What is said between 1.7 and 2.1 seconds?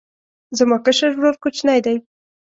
دی